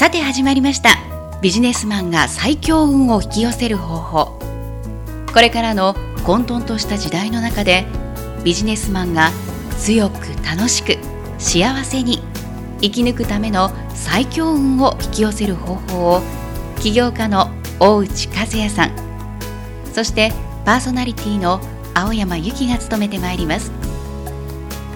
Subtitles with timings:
[0.00, 0.96] さて始まりました。
[1.42, 4.38] ビジネスマンが最強運を引き寄せる方法。
[5.30, 7.84] これからの混沌とした時代の中で
[8.42, 9.30] ビジネスマンが
[9.78, 10.96] 強く楽しく
[11.36, 12.22] 幸せに
[12.80, 16.22] 生き抜くための最強運を引き寄せる方法を
[16.80, 18.92] 起業家の大内和也さん
[19.92, 20.32] そして
[20.64, 21.60] パーソナリティの
[21.92, 23.70] 青山由紀が務めてまいります。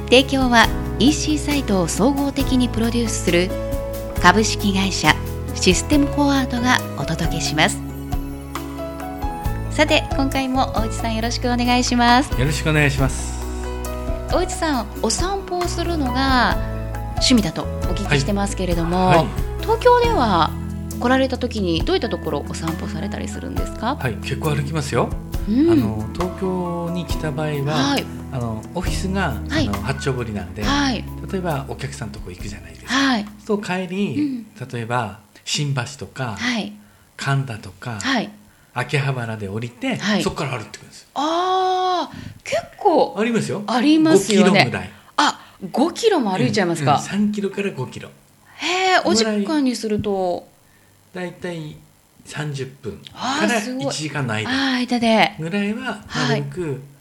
[0.07, 0.67] 提供は
[0.99, 3.64] EC サイトを総合的にプロデュースする
[4.25, 5.15] 株式会社
[5.55, 7.79] システムフォワードがお届けします。
[9.71, 12.33] さて今回も大内さんよろしくお願いします。
[12.41, 13.39] よろしくお願いします。
[14.33, 16.57] 大内さんお散歩をするのが
[17.17, 19.19] 趣味だとお聞きしてますけれども、はい。
[19.19, 19.27] はい。
[19.61, 20.51] 東京では
[20.99, 25.11] 来られた時にどういったところお散歩されたりするんですか、はい結構歩きますよ、
[25.47, 25.71] うん。
[25.71, 29.69] あの東京に来た場合は、はいあのオフィスが、はい。
[29.69, 31.05] あの八丁堀なんで、はい。
[31.31, 33.27] 例えばお客さんとこ行くじゃないですか、はい。
[33.47, 36.73] そう帰り、例えば新橋とか、はい。
[37.17, 38.29] 神田とか、はい。
[38.75, 40.23] 秋葉原で降りて、はい。
[40.25, 43.63] そこから歩いてくるんですあー結構ありますよ。
[43.69, 44.51] ありますよね。
[44.51, 44.91] 5キロぐらい。
[45.17, 48.09] あ5キロも歩いちゃいますか、うんうん3キロから5キロ。
[48.57, 50.49] へえお時間にすると。
[51.15, 51.77] だいたい
[52.27, 53.87] 30分からすごい。
[53.87, 54.51] 1時間の間。
[55.39, 56.41] ぐらいははない。
[56.41, 56.94] るべく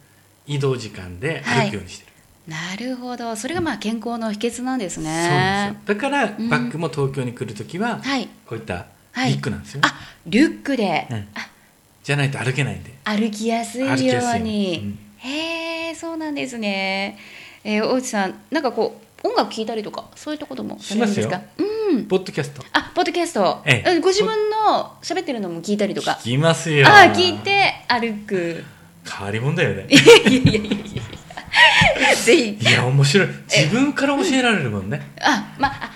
[0.46, 2.06] 移動時間で歩くようにして
[2.48, 3.36] る、なるほど。
[3.36, 5.96] それがまあ健康の秘訣なんですそうねなんですよ。
[5.96, 6.50] だからん。
[6.50, 8.28] バッグも東京に来るときははい。
[8.46, 9.30] こういったはい。
[9.30, 9.94] リュックなんですよ、あ
[10.26, 11.28] リュックで、うん。
[12.04, 12.94] じゃないと歩けないんで。
[13.06, 15.00] 歩きやすいように、うん。
[15.18, 17.18] へえそうなんですね。
[17.64, 22.06] えー、大内さんなんかこう音楽聴いたりとかそういったこともされるんですうん。
[22.08, 22.62] ポッドキャスト。
[22.74, 23.96] あポッドキャスト、ええ。
[23.96, 26.18] うんご自分の喋ってるのも聞いたりとか。
[26.22, 26.88] 聞きますよ。
[26.88, 28.64] ああ聞いて歩く
[29.06, 29.88] 変わり者だよね。
[29.90, 32.16] いやいやいやいや。
[32.16, 32.70] ぜひ。
[32.70, 33.28] いや面白い。
[33.48, 35.12] 自分から教えられるもんね。
[35.22, 35.92] あまあ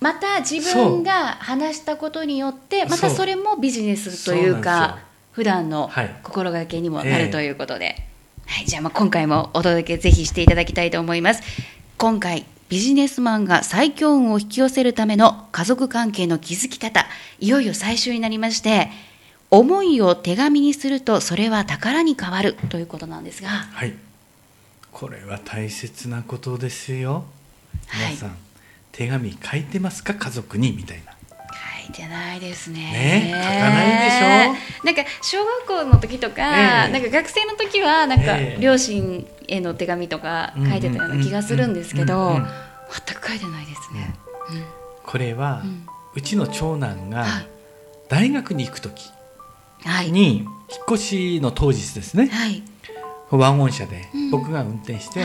[0.00, 4.98] また自分が話したことによってまたそれもビジネスというか
[5.32, 6.16] 普段のはい。
[6.22, 7.96] 心がけにもなええるということで、
[8.46, 11.42] はい、じゃあまあ今回もお届けぜひしていただきたいと思います。
[11.98, 17.04] 今回ビジネスマンが最強運を引き寄せるための家族関係の築き方
[17.40, 18.88] いよいよ最終になりまして
[19.50, 23.48] 思いを手紙にするとそれは宝に変わるということなんですが。
[23.48, 23.94] はい。
[24.92, 27.24] これは大切なことですよ。
[27.88, 28.12] はい。
[28.12, 28.36] 皆さん、
[28.92, 30.14] 手紙書いてますか？
[30.14, 31.12] 家族にみたいな。
[31.82, 32.78] 書いてないですね。
[32.92, 33.32] ね？
[33.34, 34.86] 書かないでしょ？
[34.86, 36.92] なんか小学校の時とか、ええ。
[36.92, 38.60] なんか学生の時はなんかええ。
[38.60, 42.42] 両親への手紙とか書いてたような気がするんですけど、うんうんうん。
[42.42, 42.48] うん
[42.92, 44.16] 全く書いてないですね。
[45.04, 45.68] これは、う
[46.16, 46.22] うん。
[46.22, 47.46] ちの長男がはい。
[48.08, 49.04] 大学に行く時。
[49.08, 49.19] はい。
[50.10, 50.48] に引っ
[50.92, 52.28] 越しの当日ですね。
[52.28, 52.62] はい。
[53.30, 54.30] ワゴン車でうん。
[54.30, 55.24] 僕が運転して、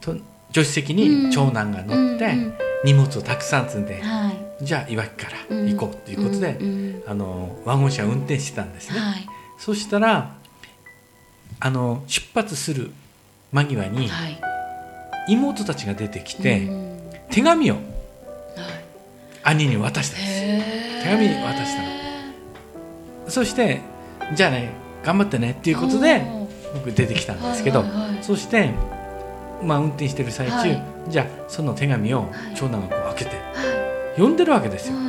[0.00, 0.20] 助
[0.54, 2.34] 手席に長男が乗って、
[2.84, 4.64] 荷物をたくさん積んで、はい。
[4.64, 6.58] じゃあいわきから行こうということで、
[7.06, 9.26] あのワゴン車を運転してたんですね、はい。
[9.58, 10.36] そしたら
[11.58, 12.92] あの出発する
[13.52, 14.40] 間際にはい。
[15.28, 16.92] 妹たちが出てきて、うん
[17.30, 17.82] 手紙をはい。
[19.42, 21.04] 兄に渡したんです。
[21.04, 21.91] 手紙渡したの
[23.32, 23.80] そして
[24.34, 24.70] じゃあね
[25.02, 26.22] 頑張ってねっていうことで
[26.74, 28.70] 僕出てきたんですけど、はいはいはいそして、
[29.64, 30.82] まあ、運転してる最中、はい。
[31.08, 32.30] じゃあその手紙をはい。
[32.54, 33.42] 長男がこう開けては
[34.14, 34.92] 読んでるわけですい。
[34.92, 35.08] よ、はい。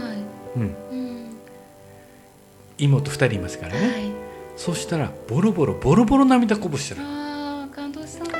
[0.55, 1.37] うん、うん。
[2.79, 4.11] 妹2人いますからね、はい。
[4.55, 7.01] そしたらボロボロボロボロ涙こぼしてる。
[7.03, 7.75] ああ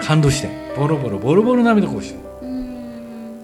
[0.03, 2.47] 感動してボロボロボロボロ涙こぼしてる。
[2.47, 3.41] うん。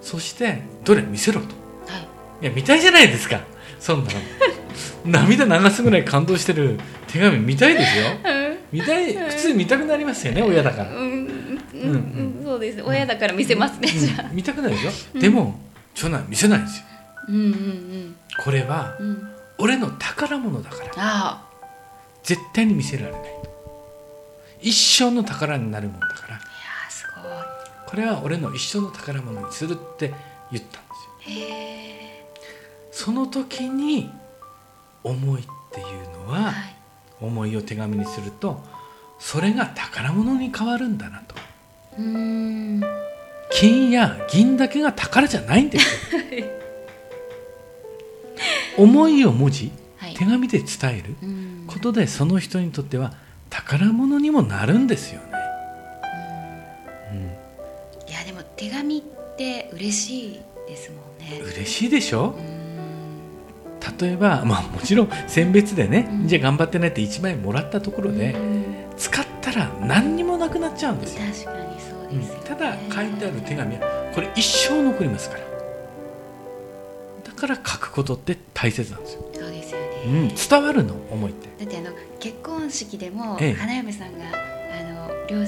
[0.00, 1.48] そしてどれ見せろと。
[1.86, 2.02] はい。
[2.42, 3.40] いや見たいじゃないですか。
[3.78, 4.18] そんなの
[5.04, 6.78] 涙流すぐらい感動してる
[7.08, 8.04] 手紙見たいですよ。
[8.72, 9.14] 見たい。
[9.14, 12.82] 普通見たくなりますよね親だから、うん、うん、そうです。
[12.82, 14.28] 親だから見せますね、じゃあ。
[14.30, 15.60] うん見たくないでしょ、でも
[15.94, 16.84] 長男は見せないんですよ。
[17.28, 19.06] うん、うん、これはうん。
[19.06, 19.28] うん。
[19.58, 20.92] 俺の宝物だから。
[20.96, 21.48] あ
[22.22, 23.22] 絶対に見せられない。
[24.60, 26.34] 一生の宝になるもんだから。
[26.34, 27.04] あ、いやー、す
[27.86, 30.14] ごこれは俺の一生の宝物にするって
[30.50, 30.88] 言ったんで
[31.24, 31.46] すよ。
[32.92, 34.10] その時に
[35.04, 35.86] 思いっていう
[36.26, 36.54] のは、はい。
[37.20, 38.60] 思いを手紙にすると
[39.20, 41.34] それが宝物に変わるんだなと。
[43.52, 46.20] 金や銀だけが宝じゃないんですよ
[48.76, 50.24] 思いを文字はい手。
[50.24, 50.66] 紙で伝
[50.98, 51.64] えるうん。
[51.68, 53.12] ことでその人にとっては
[53.50, 55.26] 宝物にもなるんですよね、
[57.12, 59.02] うんいや、でも、手紙っ
[59.36, 61.40] て嬉しいですもんね。
[61.40, 62.30] 嬉しいでしょ？
[62.36, 62.61] うん。
[64.00, 66.28] 例えばまあもちろん選別でね、うん。
[66.28, 68.64] じゃあ頑張ってねって1枚もらったところで、うん。
[68.96, 72.42] 使ったら何にもなくなっちゃうんですよ、確かにそううんですよね。
[72.44, 75.42] ただ書いてある手紙はこれ一生残りますから。
[77.24, 80.94] だから書くことって大切なんですよ、そうですよね、うん、伝わるの？
[81.10, 81.48] 思いって。
[81.64, 83.54] だってあの結婚式でも、ええ。
[83.54, 85.46] 花嫁さんがあの両あの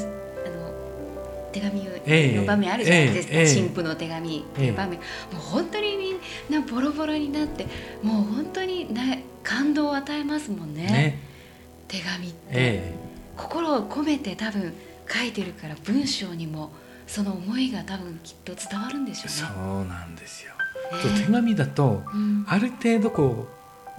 [1.55, 4.99] 手紙ええの場面あるじゃないですか、ええ新婦の手紙っていう場面、も
[5.35, 7.67] う本当にみんなボロボロになって
[8.03, 9.03] もう本当にな
[9.45, 10.83] 感動を与えますもんね。
[10.87, 11.19] ね。
[11.87, 12.95] 手紙って、え
[13.37, 14.73] 心を込めて多分
[15.09, 16.71] 書いてるから文章にも
[17.07, 19.85] その思いが多分きっと伝わるんでしえそょうね。
[19.85, 21.03] うなんですよ、ね。
[21.03, 22.45] と手紙だとうん。
[22.49, 23.47] ある程度こ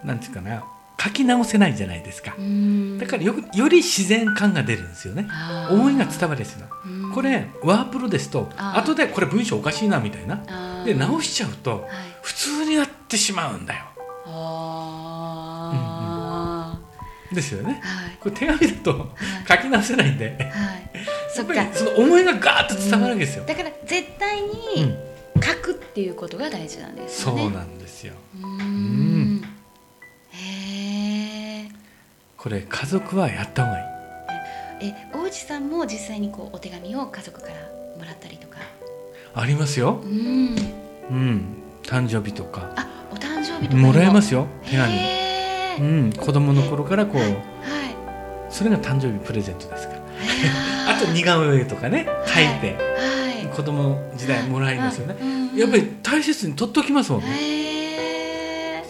[0.04, 0.64] うなんていうかな
[1.06, 2.34] 書き直せないじゃないですか。
[2.38, 2.98] うん。
[2.98, 5.28] だからよくより自然感が出るんですよね。
[5.70, 7.12] 思いが伝わるんですようん。
[7.14, 10.84] これワープロですと後でこれ文章おかしいなみたいな。
[10.86, 11.90] で直しちゃうとはい。
[12.22, 13.86] 普通になってしまうんだよ。
[15.48, 16.80] あ
[17.32, 17.82] ですよね。
[17.84, 18.18] ーはい。
[18.20, 19.10] これ手紙だと
[19.48, 20.30] 書き直せないんで。
[20.30, 20.90] はい。
[21.34, 21.54] そっか。
[21.56, 24.48] やっぱりその思いがガーッと伝わるわけですよ、だから絶対う
[24.78, 24.96] にん。
[25.44, 27.42] 書くっていうことが大事なんですよね。
[27.42, 28.14] そうなんですよ。
[28.42, 29.15] うーん
[32.46, 34.88] これ家族はやった方がいい。
[34.90, 37.56] え、大内さんも実際にこうお手紙を家族から
[37.98, 38.60] もらったりとか？
[39.34, 40.00] ありますよ。
[40.04, 40.56] うん。
[41.10, 41.46] うん。
[41.82, 42.72] 誕生日とか。
[42.76, 43.78] あ、お誕生日とか。。
[43.82, 43.92] も。
[43.94, 44.46] らえますすよ。
[44.64, 44.94] 手紙。
[45.80, 46.14] うん。
[46.14, 47.34] 子供の頃からこうはい。
[48.52, 50.02] それが誕生日プレゼントですから。
[50.94, 52.76] ああと似顔絵とかね書いて。
[52.76, 53.48] はい。
[53.56, 55.16] 子供時代もらいますよね。
[55.20, 57.55] うんやっぱり大切に取っておきますもんね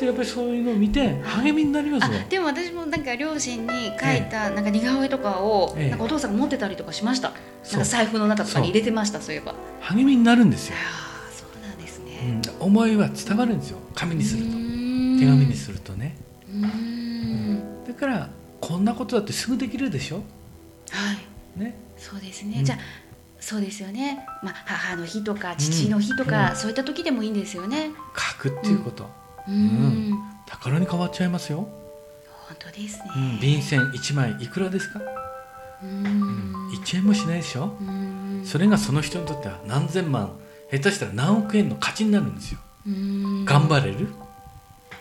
[0.03, 5.89] やっぱりそういうのを見て励みになりますでも私もなんか両親に書いたなんか似顔絵とかをええ。
[5.91, 7.31] なんかお父さんが持ってたりとかしました、
[7.71, 9.55] なんか財布の中とかに入れてましたそういえば。
[9.81, 13.77] 励みになるんですよ、ああそうなんですうね、ん、思いは伝わるんですよ。
[13.93, 14.51] 紙にすると。
[14.51, 16.15] 手手紙にするとね。
[16.49, 17.85] うーん。
[17.87, 20.17] だからこんなことだってすぐできるでしょ。
[20.17, 20.21] は
[21.57, 21.59] い。
[21.59, 21.75] ね。
[21.97, 22.65] そうですね、うん。
[22.65, 22.77] じゃあ
[23.39, 26.55] そうですよね、まあ、母の日とか父の日とか、うん。
[26.55, 27.91] そういった時でもいいんですよね。
[28.39, 29.09] 書くっていうこと、
[29.47, 30.09] うーん。
[30.11, 30.13] ん
[30.45, 31.67] 宝に変わっちゃいますよ、
[32.47, 35.01] 本当ですね、うん、便箋1枚いくらですか、
[35.83, 36.03] うん。
[36.03, 36.69] ん。
[36.83, 37.75] 1円もしないでしょ？
[37.81, 40.31] うそれがその人にとっては何千万。
[40.71, 42.59] 下手したら何億円の価値になるんですよ。
[43.45, 44.09] 頑張れる？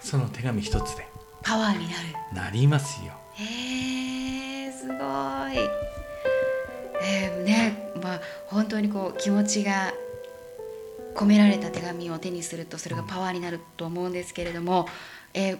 [0.00, 1.06] その手紙一つで。
[1.42, 2.44] パワーになる。
[2.44, 3.12] なりますよ。
[3.34, 4.98] へえすごい。
[7.02, 9.92] えー、ねまあ本当にこう気持ちが
[11.14, 14.86] 込められた手紙を手にするとそれがパワーになると思うんですけれども、
[15.32, 15.58] えー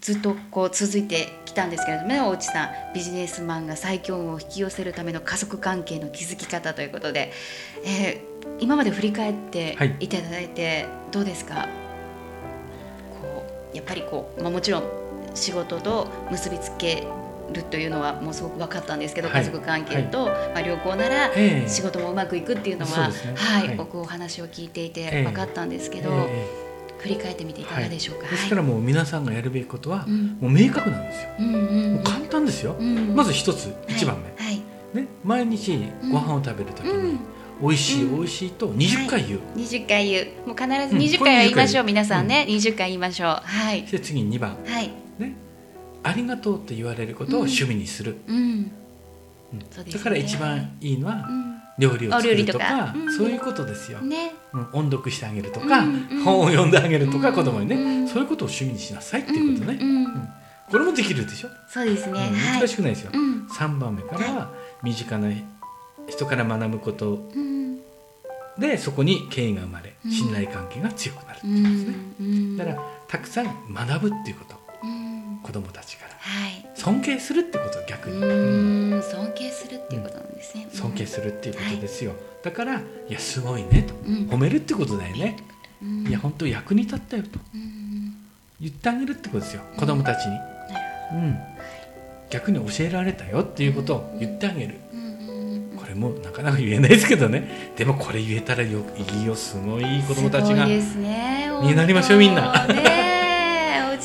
[0.00, 2.68] ずっとこう続いてきたんですけれどもね大内さん。
[2.94, 7.32] ビジネスマンが最強運を引き寄せるための家族関係の築き方ということで、
[7.86, 9.96] えー今まで振り返ってはい。
[10.00, 11.68] いただいてどうですか、
[13.22, 14.82] こうやっぱりこう、まあ、もちろん
[15.34, 17.06] 仕事と結びつけ
[17.52, 19.44] るというのはもうすごく分かったんですけど、はい。
[19.44, 21.68] 家族関係と、まあ、旅行ならええ。
[21.68, 23.34] 仕事もうまくいくっていうのは、そうですね。
[23.36, 23.76] はいはい。
[23.76, 25.22] 僕お話を聞いていてええ。
[25.24, 26.46] 分かったんですけど、え
[26.98, 28.26] 振り返ってみていかがでしょうか？
[28.28, 30.38] えですからもう皆さんがやるべきことはうん。
[30.40, 31.28] もう明確なんですよ。
[31.38, 32.76] うんうんもう簡単ですよ。
[32.78, 34.44] うんまず一つ一番目。
[34.44, 34.56] はい、
[34.94, 35.78] ね毎日
[36.10, 37.12] ご飯を食べるときうん。
[37.12, 37.18] に
[37.60, 38.16] 美味しいうん。
[38.16, 39.40] 美味しいと20回言う。
[39.56, 40.48] 20回言う。
[40.48, 41.02] もう必ずうん。
[41.02, 43.28] 20回は言いましょう、これ20回皆さんね、20回言いましょう。
[43.44, 43.82] はい。
[43.82, 44.56] で次2番。
[44.64, 44.90] はい。
[45.18, 45.36] ね
[46.04, 48.16] ありがとうって言われることを趣味にする。
[48.28, 48.70] うん。
[49.92, 51.54] だから一番いいのはうん。
[51.76, 53.98] 料理を作るとかそういうことですよ。
[54.00, 54.32] ね。
[54.52, 54.68] うん。
[54.72, 55.82] 音読してあげるとか
[56.24, 59.78] 本を読んであげるとかうん子供にうんねそういうことを趣味にしなさいっていうことね。
[59.80, 60.28] うん
[60.70, 61.48] これもできるでしょ？
[61.68, 63.10] そうですね、難しくないですよ。
[63.12, 63.46] うん。
[63.46, 64.50] 3番目からは
[64.82, 65.30] 身近な
[66.08, 67.28] 人から学ぶこと。
[67.34, 67.78] うん。
[68.58, 70.10] でそこに敬意が生まれうん。
[70.10, 72.26] 信頼関係が強くなるってことですね。
[72.26, 74.54] んだからたくさん学ぶっていうこと。
[74.54, 74.63] うん
[75.44, 76.14] 子供たちから。
[76.18, 76.66] はい。
[76.74, 83.94] 尊敬するってこと逆に、ううんん尊敬するっていうことなんですね、尊敬するっていうことですよ、だから「いやすごいね」と。
[84.06, 84.14] うん。
[84.28, 85.36] 褒めるってことだよね、
[85.82, 86.08] うん。
[86.08, 87.38] いや本当役に立ったよと。
[87.54, 87.84] うん
[88.60, 89.62] 言ってあげるってことですよ。
[89.76, 90.38] 子供たちに、
[91.12, 91.38] うん、
[92.30, 94.76] 逆に教えられたよっていうことを言ってあげる。
[95.76, 97.72] これもなかなか言えないですけどね。
[97.76, 102.66] でもこれ言えたらよいいよすごいいい子供たちが、すごいですねになりましょうみんな。
[102.68, 102.93] ね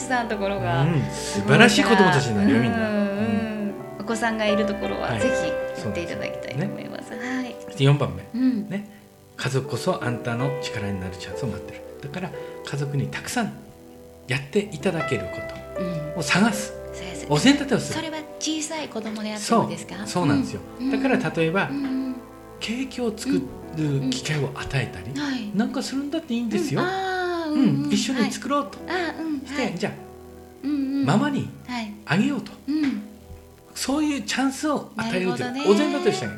[0.10, 5.22] さんのところが、うん、素晴らしい子供たちになるよみんな、うんうんお子さんがいるところは、はい。
[5.22, 7.12] ぜひやっていただきたいと思います。
[7.12, 7.56] はい。
[7.64, 8.28] そして4番目。
[8.34, 8.68] うん。
[8.68, 8.90] ね。
[9.38, 11.82] 家族こそあんたの力になるチャンスを待ってる。
[12.02, 12.32] だから
[12.66, 13.54] 家族にたくさん
[14.28, 15.38] やっていただけるこ
[15.80, 16.14] うん。
[16.16, 16.74] とを探す。
[17.30, 18.00] お膳立てをする。
[18.00, 19.64] それは小さい子供であってそう。
[19.66, 20.08] もですか？
[20.08, 20.92] そうなんですよ、うん。
[20.92, 22.16] だから例えば、うん。
[22.60, 25.56] ケーキを作る機会を与えたり、はい。
[25.56, 26.82] なんかするんだっていいんですよ、
[27.50, 27.92] ううんん。
[27.92, 28.32] 一緒にる。
[28.32, 29.40] 作ろうとああ、うん。
[29.42, 29.76] して、はい。
[29.78, 29.92] じゃ
[30.64, 31.10] うんうん。
[31.10, 31.94] あママにはい。
[32.06, 33.02] あげようとうん。
[33.76, 36.36] そういうチャンスを与えるとお膳立てをしてあげ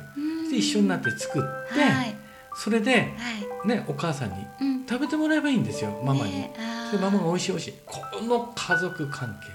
[0.52, 1.42] で一緒になって作っ
[1.74, 2.16] て、はい。
[2.56, 3.68] それで、はい。
[3.68, 4.72] ね、お母さんにうん。
[4.88, 6.50] 食べてもらえばいいんですよママに、
[6.90, 9.48] それママが美味しい美味しいこの家族関係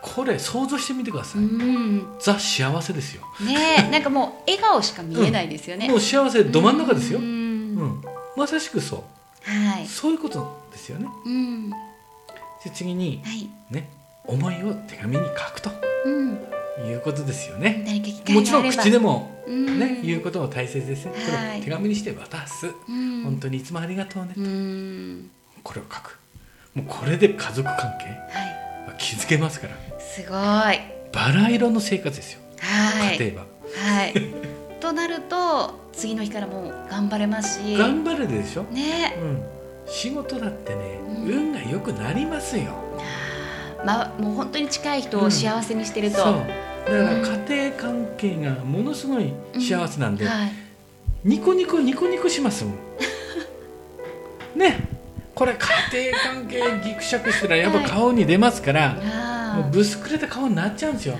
[0.00, 8.02] これ想像してみてください、うんザ幸せですよねえ なんかもう笑顔しか見えないですよね、もう幸せど真ん中ですよ、ううんん
[8.36, 9.04] まさしくそ
[9.48, 11.06] うはいそういうことですよね。
[11.24, 11.70] うん。
[11.70, 11.76] で
[12.74, 13.48] 次にはい。
[13.70, 13.88] ね
[14.26, 15.70] 思いを手紙に書くと
[16.04, 16.38] うん。
[16.88, 17.84] いうことですよね。
[18.28, 19.78] もちろん口でもうん。
[19.78, 21.52] ね、言うことも大切ですね、こはい。
[21.52, 23.22] れを手紙にして渡す、うん。
[23.24, 25.30] 本当にいつもありがとうね、うん。
[25.62, 26.18] これを書く。
[26.74, 28.06] もうこれで家族関係？
[28.06, 28.44] は
[28.88, 28.88] い。
[28.88, 30.00] は築けますから。
[30.00, 30.30] すごい。
[30.30, 30.74] は
[31.12, 32.40] バラ色の生活ですよ、
[33.12, 33.16] い。
[33.18, 33.46] 家庭は。
[33.76, 34.14] はい。
[34.80, 37.76] となると次の日からもう頑張れますし。
[37.76, 39.16] 頑張るでしょ、ね。
[39.20, 39.42] うん、
[39.86, 42.74] 仕事だってね、うん運が良くなりますよ。
[43.84, 46.34] まあもう本当に近い人を幸せにしてると、そう。
[46.34, 50.52] だから家庭関係がものすごい幸せなんで、はい。
[51.24, 52.74] ニコニコニコニコしますもん。
[54.58, 54.80] ね。
[55.34, 61.16] これ家庭関係ギクシャクしたらやっぱ顔に出ますから、あもうぶすくれた顔になっちゃうんですよ。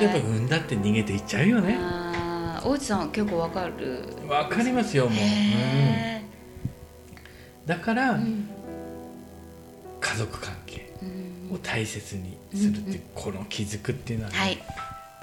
[0.00, 1.78] やっぱ産んだって逃げていっちゃうよね。
[2.62, 4.02] 大内さん結構わかる。
[4.28, 6.15] わかりますよもう、うん、へ
[7.66, 8.18] だから、
[10.00, 11.54] 家族関係うん。
[11.54, 14.58] を大切にするっていう、この気づくっていうのはね、はい。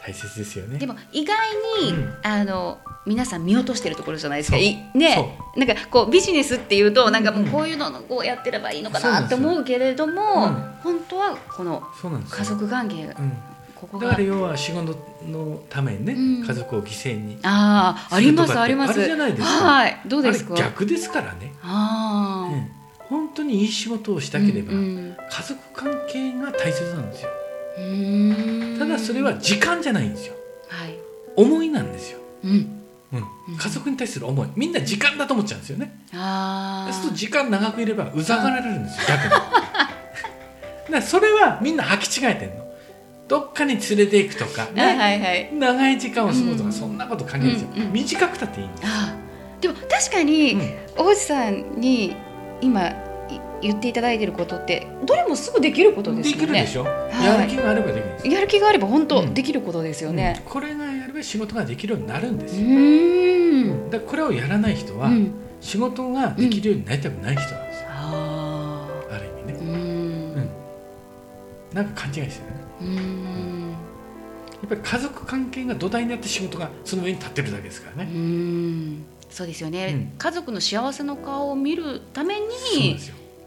[0.05, 0.77] 大切ですよね。
[0.77, 1.37] でも意外
[1.81, 2.13] に、うん。
[2.23, 4.57] あの皆さん見落としてるところじゃないですか。
[4.57, 5.37] ね。
[5.55, 11.81] なんかこうビジネスっていうとなんかもううんこういうのこうやってればいいのかなって思うけれども、うん本当はこの
[12.29, 13.33] 家族関係がうん、
[13.83, 14.95] ここがだから要は仕事
[15.27, 16.45] のためにね、うん。
[16.47, 18.91] 家族を犠牲にああありますあります。
[18.91, 19.47] あるじゃないですか。
[19.49, 20.55] はいどうですか？
[20.55, 22.71] 逆ですからね、ああ、うん、
[23.09, 25.17] 本当にいい仕事をしたければ、うんうん。
[25.29, 27.29] 家族関係が大切なんですよ。
[28.79, 30.33] ただそれは時間じゃないんですよ。
[30.69, 30.97] はい。
[31.35, 32.79] 思いなんですよ、うん。
[33.13, 34.47] うん、家族に対する思い。
[34.55, 35.99] みんな時間だと思っちゃうんですよね。
[36.13, 39.29] ああそうすると時間長くいればうざがられるんですよ逆に。
[39.33, 39.47] だか
[40.89, 42.62] らそれはみんな履き違えてんの
[43.27, 45.49] どっかに連れていくとか、あねはいはい。
[45.53, 46.73] 長い時間を過ごすとか、うん。
[46.73, 47.93] そんなこと関係ないですよ、うんうん。
[47.93, 48.83] 短くたっていいんです、
[49.61, 50.61] でも確かに、うん。
[50.97, 52.15] 大内さんに
[52.61, 52.93] 今い
[53.61, 56.41] 言っていただいていることってどれもすぐできることですでよね。
[56.41, 57.25] きるでしょ、い。
[57.25, 58.33] やる気があればできるんですよ。
[58.33, 60.51] やる気があれば本当うんできることですよね、うん。
[60.51, 63.89] これがやれば仕事ができるようになるんですうよ、ーん。
[63.89, 65.31] だこれをやらない人は、うん。
[65.61, 67.62] 仕事ができるようになりたくない人な
[71.73, 72.63] なんか勘違いしてるね。
[72.81, 73.71] うーん。
[73.71, 73.77] や
[74.65, 79.03] っぱり家族関係が土台になって仕事がその上に立ってるだけですからね、ん。
[79.29, 80.17] そうですよね、うん。
[80.17, 82.97] 家族の幸せの顔を見るために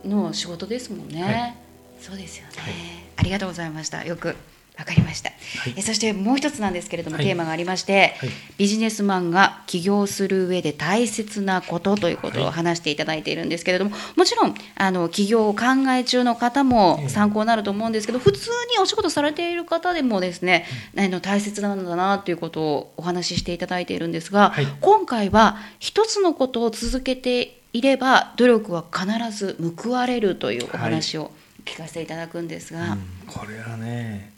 [0.05, 1.57] の仕事ですもんね、はい。
[2.01, 2.73] そうですよね、はい。
[3.17, 4.05] ありがとうございました。
[4.05, 4.37] よく
[4.79, 5.75] わかりました、はい。
[5.77, 7.25] えそしてもう一つなんですけれども、はい。
[7.25, 8.31] テーマがありまして、はい。
[8.59, 12.53] ビジネスマンが起業する上で大切なことということをはい。
[12.53, 15.65] 話していただいているんですけれども、もちろんあの起業を考
[15.97, 17.09] え中の方もええ。
[17.09, 20.67] 参考になると思うんですけど、普通にお仕事されている方でもですね、
[20.97, 24.67] あの大切なんだなということをお話ししていただいているんですが、はい。
[24.83, 31.31] 今回は一つのことを続けていれば努力は必ず報われるというお話を
[31.65, 33.01] 聞かせていただくんですが、うん。
[33.27, 34.36] これはね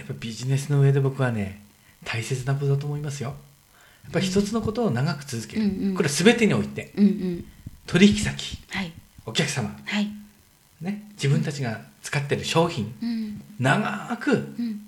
[0.00, 1.62] やっぱビジネスの上で僕はね
[2.04, 3.34] 大切なことだと思いますよ。
[4.04, 5.94] やっぱり一つのことを長く続ける、うんうん。
[5.94, 6.92] これは全てにおいて。
[6.96, 7.44] うんうん。
[7.86, 8.58] 取引先。
[8.70, 8.92] はい。
[9.26, 10.10] お客様、はい。
[10.80, 12.94] ね、自分たちが使ってる商品。
[13.02, 13.42] うん。
[13.58, 14.80] 長くうん。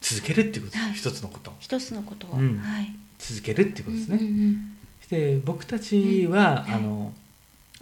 [0.00, 0.76] 続けるっていうこと。
[0.76, 0.92] です、はい。
[0.92, 2.58] 一つのこと一つのことを、うん。
[2.58, 2.94] はい。
[3.18, 4.74] 続けるっていうことですね、うんうん
[5.10, 6.74] で僕たちは、うん。
[6.74, 7.12] あの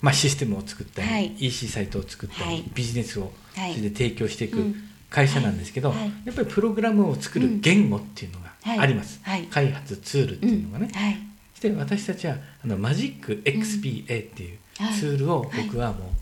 [0.00, 1.34] まあ、システムを作ったり、はい。
[1.38, 2.64] EC サイトを作ったり、はい。
[2.72, 3.74] ビジネスをはい。
[3.74, 4.74] それで提供していうくん
[5.10, 5.98] 会社なんですけど、はい。
[5.98, 8.76] はいやっぱりプログラムを作る言語っていうのはい。
[8.76, 9.44] があります、はい。
[9.44, 11.18] 開発ツールっていうのがね、はい。
[11.54, 14.94] そして私たちはあのマジック XPA っていうはい。
[14.94, 16.12] ツールを僕はも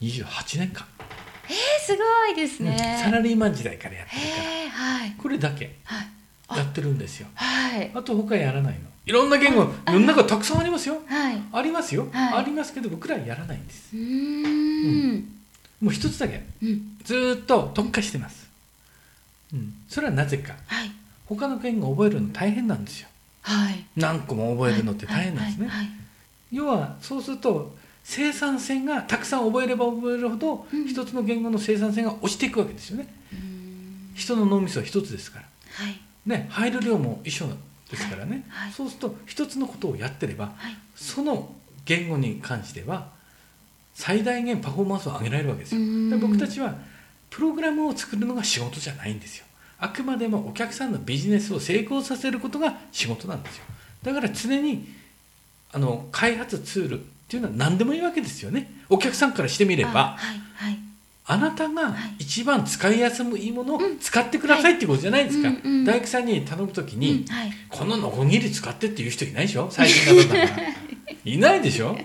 [0.00, 0.86] う28年間、
[1.48, 3.04] えー、すごいですね、うん。
[3.04, 4.42] サラリーマン時代からやってるから。
[4.44, 5.14] へーはい。
[5.18, 6.58] これだけはい。
[6.58, 7.28] やってるんですよ。
[7.34, 7.90] はい。
[7.94, 8.80] あと他やらないの。
[9.06, 9.92] いろんな言語あ。
[9.92, 11.00] 世の中たくさんありますよ。
[11.06, 11.42] はい。
[11.52, 12.38] ありますよ、はい。
[12.40, 13.96] ありますけど僕らはやらないんです。
[13.96, 15.39] うーん
[15.80, 16.44] もう一つだけ。
[16.62, 16.98] うん。
[17.04, 18.48] ずーっと特化してます、
[19.52, 20.54] うん、それはなぜか。
[20.66, 20.90] はい。
[21.26, 23.08] 他の言語を覚えるの大変なんですよ。
[23.42, 23.84] はい。
[23.96, 25.84] 何個も覚えるのって大変なんですね、はい。
[25.84, 25.88] はい。
[26.52, 30.86] 要はそうすると生産性がたくさん覚えれば覚えるほど、うん。
[30.86, 33.08] 一つの言語の生産性が落ちていくわけですよね。
[34.14, 35.46] 人の脳みそは一つですから。
[35.72, 36.00] はい。
[36.26, 37.46] ね入る量も一緒
[37.90, 38.44] ですからね、
[38.76, 40.76] そうすると一つのことをやってればはい。
[40.94, 41.52] その
[41.84, 43.08] 言語に関しては
[43.94, 45.80] 最大限パフォーマンスを上げられるわけですよ。
[46.10, 46.74] で僕たちは
[47.28, 49.44] プログラムを作るのが仕事じゃないんですよ。
[49.78, 53.64] あくまでもお客さんのビジネスを成功させることが仕事なんですよ。
[54.02, 54.88] だから常に
[55.72, 58.70] あの開発ツールっていうのは何でもいいわけですよね。
[58.88, 59.90] お客さんからしてみれば。
[59.90, 60.78] あはいはい。
[61.26, 62.16] あなたがはい。
[62.18, 65.56] 一番使いやすいものをうん使ってくださいってことじゃないですか、はい。
[65.62, 67.52] うんうん大工さんに頼む時に、うんはい。
[67.68, 69.68] このノコギリ使ってっていう人いないでしょ？
[69.70, 70.68] 最新型だから
[71.24, 71.96] いないでしょ、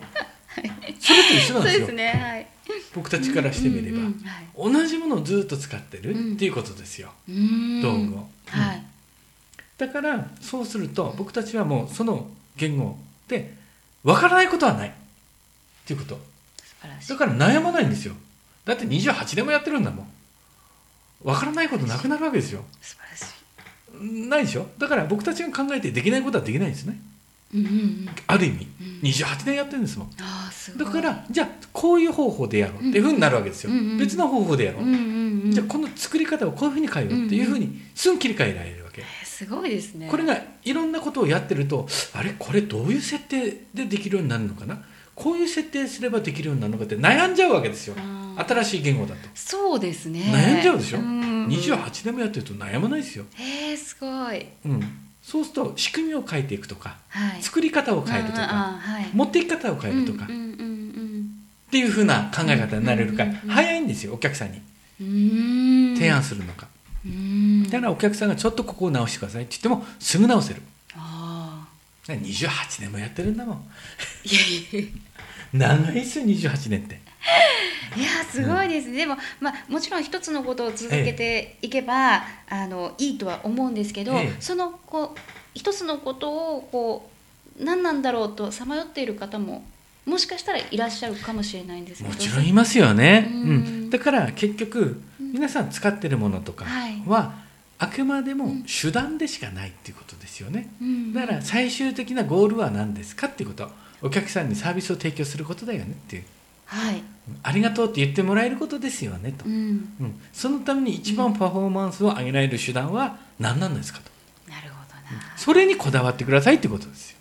[0.99, 1.87] それと一緒なんですよ。
[1.89, 2.47] ねはい。
[2.93, 4.73] 僕たちからしてみれば、うんうんうんはい。
[4.73, 7.81] 同じものをずっと使ってるっていうことですよ、うーん。
[7.81, 8.29] 道具を。
[8.47, 8.83] はい。
[9.77, 12.97] だからそうすると僕たちはもうその言語
[13.27, 13.53] で
[14.03, 14.91] 分からないことはないっ
[15.85, 16.15] ていうこと。
[16.63, 17.09] 素晴らしい。
[17.09, 18.13] だから悩まないんですよ。
[18.63, 20.07] だって28年もやってるんだもん。
[21.23, 22.63] 分からないことなくなるわけですよ。
[22.81, 24.29] 素晴らしい。
[24.29, 24.67] ないでしょ？
[24.77, 26.99] だから僕たちが考えてできないことはできないんですね
[28.27, 29.09] ある意味うん。
[29.09, 30.09] 28年やってるんですもん。
[30.77, 34.83] だからじゃあこういう方法でやろうっていうふうになるわけですよ、別の方法でやろう、
[35.51, 40.07] じゃあこの作り方をこういうふうに変えようっていうふうにすぐ切り替えられるわけ、えーすごいですね。
[40.09, 44.81] これがいろんなことをやってるとあれこれどういう設定でできるようになるのかな？
[45.13, 47.95] こういう設定すればできるようになるのかって悩んじゃうわけですよ。
[48.37, 49.29] 新しい言語だと。
[49.35, 50.21] そうですね。
[50.21, 50.99] 悩んじゃうでしょ？
[50.99, 51.47] ん。
[51.47, 54.47] 28年もやってると悩まないですよ、えー、すごい。
[54.65, 54.81] うん、
[55.25, 57.41] そうすると仕組みを変えていくとかはい。
[57.41, 59.09] 作り方を変えるとかはい。
[59.11, 61.25] 持っていき方を変えるとかうんうんうん
[61.67, 64.61] っていうふうな考え方になれるからうんうんうん早いんですよお客さんに。
[65.95, 66.67] 提案するのが
[67.03, 67.63] うーん。
[67.69, 70.61] だからお客さんがちょっとここを直してくださいって言ってもすぐ直せる。
[70.95, 71.67] あ
[72.07, 73.55] 28年もやってるんだもん。
[73.55, 73.59] あ
[74.23, 74.41] いや
[74.79, 74.89] いや。
[75.53, 76.99] 長いですよ28年って
[77.97, 84.41] いやすごいですね、でも、まあ、もちろん一つのことを続けていけば、あのいいとは思うんですけど、ええ。
[84.41, 85.19] そのこう
[85.53, 87.09] 一つのことをこ
[87.59, 89.63] う何なんだろうとさまよっている方も
[90.05, 93.87] もしかしたらいらっしゃるかもしれないんですもちろんいますよね、ううん。
[93.87, 95.31] んだから結局うん。
[95.31, 97.01] 皆さん使ってるものとかはい。
[97.07, 97.33] は
[97.77, 98.63] あくまでもうん。
[98.63, 100.69] 手段でしかないっていうことですよね。
[100.81, 101.13] うん。
[101.13, 103.69] だから最終的なゴールは何ですかっていうこと。
[104.01, 106.23] お客さんにサービスを提供することだよねっていう
[106.65, 107.03] はい、
[107.43, 109.45] ありがとうって言ってもらえることですよねと。
[109.45, 109.53] う、ん、
[109.99, 110.19] うん。
[110.33, 114.51] そのために一番パフォーマンスを上げられる手段は何なんですかと。
[114.51, 117.17] なるほどな、それにこだわってくださいってことですよ。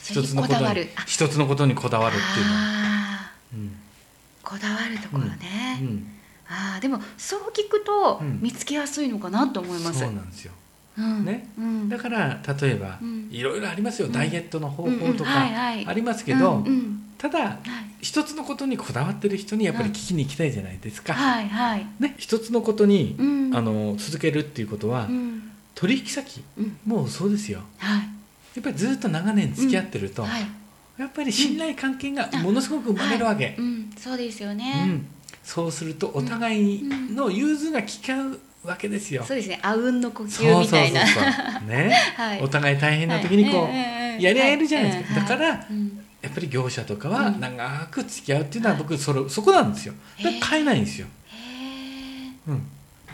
[0.00, 0.88] 一つのことにこだわる。
[0.96, 1.02] あ。
[1.06, 3.60] 一つのことにこだわるっていうのは、あうん。
[3.60, 3.68] ー
[4.42, 6.06] こだわるところね、うん。
[6.48, 8.38] ああでもそう聞くとうん。
[8.40, 10.52] 見つけやすいのかなと思います、そうなんですよ。
[10.98, 11.24] うん。
[11.24, 11.48] ね。
[11.58, 13.28] うん、だから例えば、うん。
[13.30, 14.12] いろいろありますよ、うん。
[14.12, 15.16] ダイエットの方法とうんうん。
[15.16, 15.24] か
[15.86, 17.58] ありますけど、うんうんただはい。
[18.00, 23.56] 一つのことにこだわってる人にやっぱり聞きに行きたいじゃないですか、はいはい、ね、一つのことに、うん。
[23.56, 25.50] あの続けるっていうことは、うん。
[25.74, 27.60] 取引先うん、もうそうですよ。
[27.78, 28.16] はい。
[28.56, 30.46] やっぱりずっと長年付き合ってると、はい、
[30.96, 35.06] やっぱり信頼関係がものすごく生まれるわけ、うん、そうですようね、ん、
[35.44, 39.60] そうするとお互いの融通が利かうわけですよ、そうですね。
[39.62, 41.06] あうんの呼そう吸みたいな。
[41.06, 42.40] そうそうそうね、 はい。
[42.40, 43.68] お互い大変な時にこう、は
[44.18, 44.22] い。
[44.22, 45.28] やり合えるじゃないですか、はい。
[45.28, 47.40] だからうんやっぱり業者とかはうん。
[47.40, 49.94] 長く付き合うっていうのは僕それそこなんですよ。
[50.18, 51.06] だから買えないんですよ、
[52.48, 52.62] うん、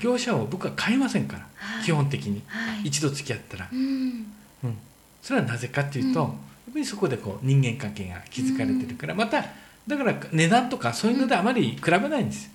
[0.01, 1.85] 業者を僕は買えませんから、はい。
[1.85, 2.42] 基本的に。
[2.46, 2.88] はい。
[2.88, 4.27] 一度付き合ったら、うん。
[4.64, 4.79] うん、
[5.22, 6.29] それはなぜかっていうと、うん。
[6.29, 6.35] や
[6.70, 9.44] っぱりそこでこう人間関係が築かれてるから、また
[9.87, 12.51] だから値段とかそういうのであまり比べないんです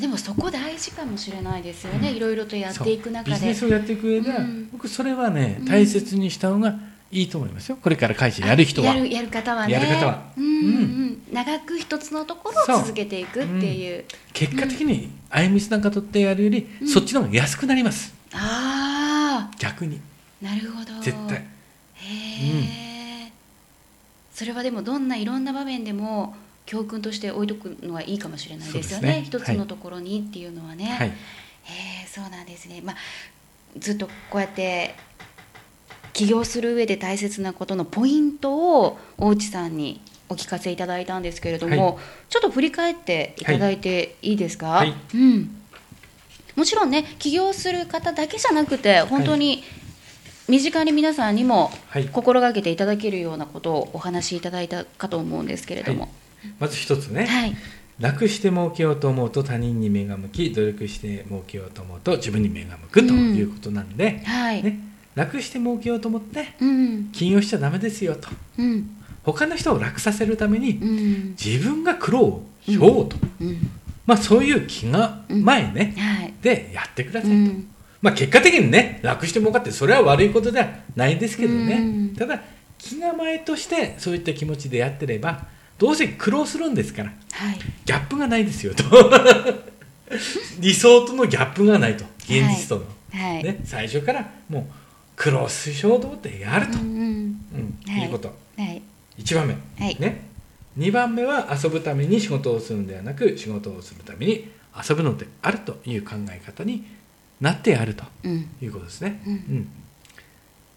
[0.00, 2.16] でもそこ大事かもしれないですよね、うん。
[2.16, 3.32] いろいろとやっていく中で。
[3.32, 4.68] ビジネスをやっていく上では、うん。
[4.72, 6.74] 僕それはねうん大切にした方が
[7.14, 7.78] いいと思いますよ。
[7.80, 8.88] これから会社やる人は。
[8.88, 9.72] やるやる方はね。
[9.72, 10.32] やる方は。
[10.36, 11.22] うんうんうん。
[11.32, 14.04] 長く一つのところを続けていくっていう。
[14.32, 16.88] 結果的にあゆみつなんか取ってやるより、うん。
[16.88, 18.12] そっちの方が安くなります。
[18.32, 20.00] あ逆に。
[20.42, 21.00] あなるほど。
[21.00, 21.36] 絶対。
[21.36, 23.32] へえ、
[24.34, 26.34] それはでもどんないろんな場面でも
[26.66, 29.20] 教訓として置いとくのはいいかもしれないですよね。
[29.20, 29.22] ね。
[29.24, 31.08] 一つのところにっていうのはね、はい。
[31.08, 31.12] へ
[32.04, 32.96] えそうなんですね、まあ、
[33.78, 34.94] ずっとこうやって
[36.14, 42.00] 起業する上で大切なことのポイントを大内さんにお聞かせいただいたんですけれども、は
[42.30, 44.94] ちょっと振り返っていただいていいですか、はい。
[45.14, 45.50] うん、
[46.56, 49.64] もちろんね起業する方だけじゃなくて本当に
[50.48, 52.06] 身近に皆さんにもはい。
[52.06, 56.08] 心がけていただけるようなことをお話しいただいたかと思うんですけれども、
[56.58, 57.56] まず一つね、はい。
[57.98, 64.80] 楽して儲けようと思うと他人に目が向き努力して儲けようと思うと自分に目が向くということなんで、はい、ね、
[65.14, 67.08] 楽して儲けようと思ってうん。
[67.12, 68.28] 起業しちゃダメですよと。
[68.58, 68.96] うん。
[69.22, 71.36] 他の人を楽させるためにうん。
[71.42, 73.70] 自分が苦労しようと、うん。
[74.06, 76.34] まあそういう気が前ね、はい。
[76.42, 77.68] でやってくださいと、うん。
[78.02, 81.80] まあ結果的にね楽して儲かってそれは悪いことではないですけどね、う
[82.12, 82.16] ん。
[82.16, 82.40] ただ
[82.78, 85.46] 気構えとしてそういった気持ちでやってれば
[85.78, 87.58] どうせ苦労するんですからはい。
[87.84, 88.84] ギャップがないですよと。
[90.60, 92.04] 理想とのギャップがないと。
[92.20, 94.83] 現実との、はい、ね、最初からもう
[95.16, 97.38] 苦労しようと思ってやると、うん
[97.86, 98.02] い。
[98.02, 98.28] いうこと。
[98.56, 98.82] はい。
[99.18, 99.96] 1番目、はい。
[100.00, 100.28] ね、
[100.78, 104.50] 2番目は遊ぶために仕事をするのではなく仕事をするために
[104.88, 106.84] 遊ぶのであるという考え方に
[107.40, 108.48] なってあるとうん。
[108.60, 109.22] いうことですね。
[109.26, 109.32] うん。
[109.32, 109.68] うん、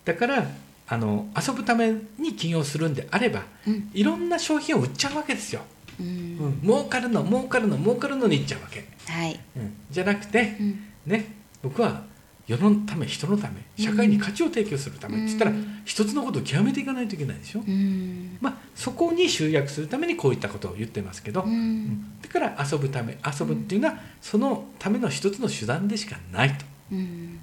[0.05, 0.47] だから
[0.89, 3.89] あの遊ぶために起業するんであればうん。
[3.93, 5.61] いろんな商品を売っちゃうわけですよ。
[5.99, 6.59] ううん。
[6.59, 8.85] ん、儲かるの儲かるの儲かるのにいっちゃうわけ。
[9.11, 9.39] はい。
[9.55, 10.79] うん、じゃなくてうん。
[11.07, 11.33] ね。
[11.63, 12.03] 僕は
[12.47, 17.61] 世のため人のため社会に価値を提供するためって言ったら、うん一つのことを極めていかないといけないでしょ？
[17.65, 18.37] うん。
[18.41, 21.85] まあそこに集約するためにこういったことを言ってますけど、ううん。
[21.85, 26.57] んだから遊ぶため遊ぶっていうのはそのための一つの手段でしかない
[26.91, 27.39] うん。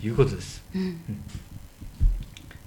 [0.00, 0.64] ということです。
[0.74, 0.96] うん。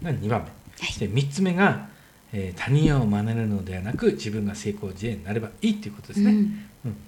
[0.02, 0.46] が2番目。
[0.46, 0.52] はい。
[0.78, 1.90] そして3つ目が、
[2.32, 6.34] えー他人を真似るのではなく自分が成功事例になればいいということですね、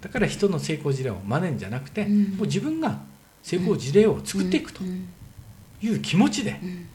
[0.02, 2.22] だから人の成功事例を真似るんじゃなくて、うん。
[2.36, 3.00] もう自分が
[3.44, 5.08] 成功事例を作っていくとうん
[5.82, 6.86] いう気持ちでうん。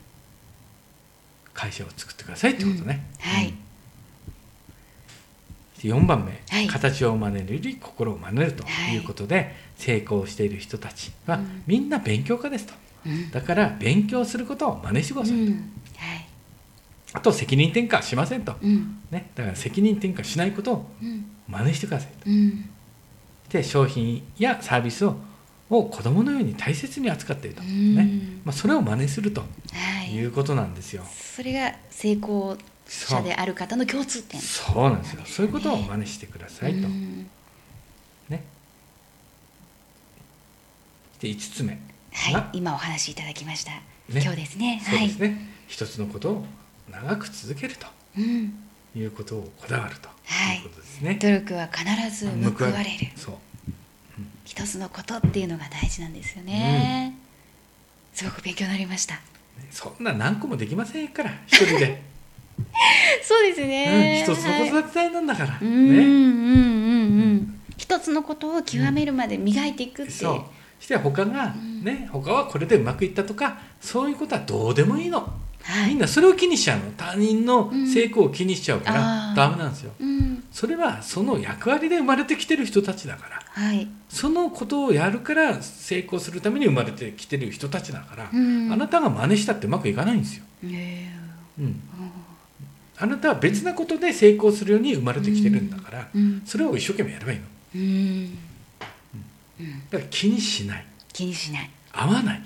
[1.53, 3.31] 会社を作ってくださいってことね、うん。
[3.31, 3.53] はい。
[5.85, 6.03] うん。
[6.03, 6.67] 4番目、はい。
[6.67, 8.97] 形を真似るより心を真似るとい。
[8.97, 11.63] うことで、成功している人たちは、うん。
[11.67, 12.73] みんな勉強家ですと。
[13.05, 13.29] うん。
[13.31, 15.53] だから勉強することを真似してください、うん。
[15.97, 16.27] はい。
[17.11, 19.01] あと責任転嫁しませんと、うん。
[19.11, 21.25] ね、だから責任転嫁しないことをうん。
[21.47, 22.29] 真似してくださいと。
[22.29, 22.69] うん。
[23.49, 25.17] で商品やサービスを
[25.69, 27.95] を子供のように大切に扱っていると、うん。
[27.95, 28.09] ね。
[28.43, 29.47] まあ、それを真似するとは
[30.07, 30.13] い。
[30.13, 31.03] いうことなんですよ。
[31.35, 34.41] それが成功者である方の共通点。
[34.41, 34.89] そう。
[34.89, 35.21] なんですよ。
[35.25, 36.87] そういうことを真似してくださいと。
[36.87, 37.29] うん。
[38.29, 38.43] ね。
[41.21, 41.79] で5つ目
[42.11, 42.33] はい。
[42.33, 43.81] が、今お話しいただきました、ね。
[44.09, 44.81] 今日ですね。
[44.83, 45.47] そうですね。
[45.67, 46.45] 一つのことを
[46.91, 48.53] 長く続けるとはい、うん、
[48.95, 50.57] いうことをこだわるとはい。
[50.57, 51.19] いうことですね。
[51.21, 51.85] 努力は必
[52.25, 52.27] ず
[52.57, 52.89] 報われる。
[53.15, 53.35] そう。
[54.49, 57.15] 一つのことっていうのが大事なんですよね、
[58.15, 59.19] すごく勉強になりました。
[59.69, 62.01] そんな何個もできませんから一人で、
[63.21, 65.65] そうですうん、ね一つの子育て隊なんだから、はい。
[65.65, 65.97] うんうんね。
[65.97, 67.61] うんうん。
[67.77, 70.11] 一つのことを極めるまで磨いていくって。
[70.11, 71.83] いう、そうして他が、うん。
[71.83, 75.31] ね他はこれでうまくいったとかそういうことはどうでもいいの、
[75.61, 75.89] はい。
[75.89, 76.85] みんなそれを気にしちゃうの。
[76.97, 79.91] 他人の成功を気にしちゃうから、ダメなんですよ。
[79.99, 83.39] うんそれはその役割で生まれてきてる人たちだから。
[83.51, 88.71] はい、そのことをやるから成功するために生まれてきてる人たちだから、うん。
[88.71, 91.11] あなたが真似したってうまくいかないんですよ、え
[91.59, 91.81] うん、
[92.97, 96.41] あなたは別なことで成功するように生まれてきてるんだから、ーうん。
[96.45, 97.45] それを一生懸命やればいいの。
[97.75, 98.37] うん。
[99.89, 100.85] だから気にしない。
[101.11, 101.69] 気にしない。
[101.91, 102.41] 合わない。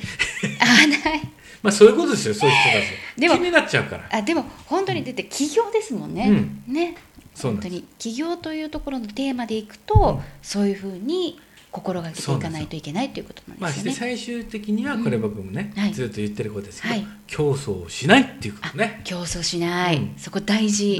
[0.59, 1.21] 合わない。
[1.61, 2.77] まあそういうことですよそういう人た
[3.17, 3.21] ち。
[3.21, 4.09] でも気になっちゃうから。
[4.11, 6.29] あでも本当に出て起業ですもんね、
[6.67, 6.95] ね
[7.41, 10.23] 本当に起業というところのテーマでいくと、うん。
[10.41, 11.39] そういうふうに
[11.71, 13.93] 心がけていかないといけないということなんですよね。
[13.93, 15.81] 最終的にはこれ僕もね、うん。
[15.81, 15.93] はい。
[15.93, 17.07] ずっと言ってることですけど、はい。
[17.27, 19.01] 競争をしないっていうことね。
[19.03, 20.13] 競争しない、うん。
[20.17, 20.99] そこ大事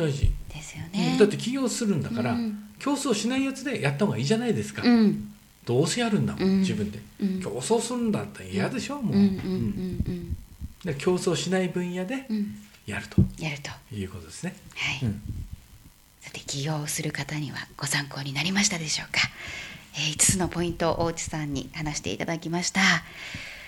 [0.50, 1.18] ですようねん。
[1.20, 2.64] だって起業するんだから、うん。
[2.80, 5.32] 競争しないやつでやった方がいいじゃないですか、うん。
[5.66, 6.60] どうせやるんだもん、うん。
[6.62, 7.00] 自分で。
[7.22, 7.40] うん。
[7.42, 9.16] 競争するんだったら嫌でしょ、もう、
[10.96, 12.28] 競争しない分野で
[12.88, 13.22] やると。
[13.38, 13.96] やると。
[13.96, 15.22] いうことですね、はい、うん
[16.24, 19.20] さて起業をする方にはご参考になりましたでしょうか、
[19.96, 22.80] えー、5つのポイントを大内さんに話していただきました。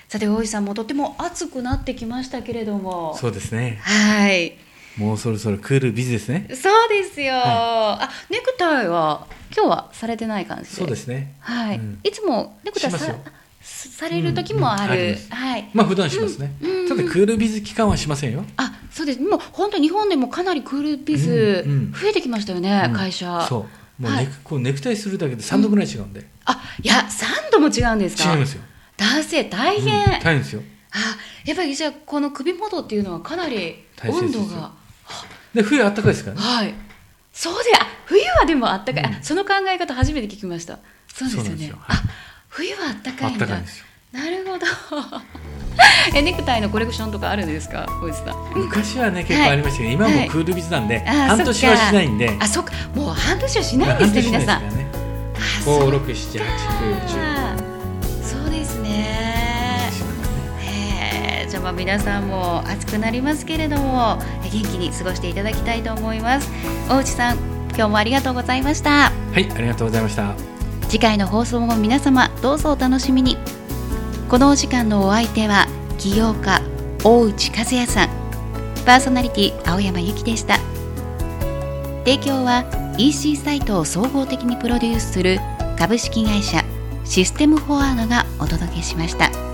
[0.08, 3.18] さて大内さんもとても暑くなってきましたけれども。
[3.20, 3.80] そうですね。
[3.82, 4.54] はい。
[4.98, 6.48] もうそろそろクールビズですね。
[6.56, 10.70] そうですよ、はあネクタイは今日はされてない感じで。
[10.70, 11.36] そうですね。
[11.42, 12.00] はい、うん。
[12.04, 13.16] いつもネクタイさ
[13.62, 15.18] される時もある、うんうん。
[15.32, 15.70] あはい。
[15.74, 16.88] まあ普段しますね、うんうん。
[16.88, 18.46] ただクールビズ期間はしませんよ。
[18.56, 19.20] あそうです。
[19.20, 21.92] もう本当に日本でもかなりクールビズうんうん。
[21.92, 22.94] 増えてきましたよね、うん。
[22.94, 23.46] 会社。
[23.50, 23.68] そ
[24.00, 24.02] う。
[24.02, 24.28] もうネク,、はい。
[24.44, 28.32] こうネクタイするだけで3度ぐらい違うんで、あいや3度も違うんですか？
[28.34, 28.62] 違いますよ、
[28.96, 30.10] 男性大変、うん。
[30.22, 30.62] 大変ですよ。
[30.94, 34.72] あやっぱりじゃあこの首元っていうのはかなり温度が。
[35.54, 36.42] で冬あったかいですからね。
[36.42, 36.74] はい。
[37.34, 39.14] そうであ冬はでもあったかい、うん。
[39.16, 40.80] あその考え方初めて聞きました。
[41.14, 41.74] そうですよね。
[41.80, 41.98] はい。
[41.98, 42.04] あ
[42.48, 43.46] 冬はあったかあいんだ。
[43.46, 44.66] ったかいんですよなるほど。
[46.16, 47.86] えネクタイのコレクションとかあるんですか？
[48.00, 48.36] 小内さん。
[48.56, 52.38] 昔はね結構ありましたけど、今はもうクールビズなんで、あー半年はしないんで。
[52.40, 52.72] あそっか。
[52.96, 54.62] もう半年はしないんですね皆さん。
[55.66, 57.20] 五六七八九十。
[57.20, 57.56] あ
[58.24, 59.90] そうですね。
[60.62, 66.50] へえじゃあまあ皆さんも暑くなりますけれどもえ元気に過ごしていただきたいと思います。
[66.88, 67.38] 大内さん
[67.76, 69.12] 今日もありがとうございました。
[69.34, 70.34] はいありがとうございました。
[70.88, 73.38] 次回の放送も皆様どうぞお楽しみに
[74.30, 75.68] このお時間のお相手は
[76.00, 76.60] 起業家
[77.04, 78.10] 大内和也さん
[78.86, 80.58] パーソナリティ青山由紀でした
[82.00, 82.66] 提供は
[82.98, 85.40] EC サイトを総合的にプロデュースする
[85.78, 86.64] 株式会社
[87.04, 89.45] システムフォワードがお届けしました。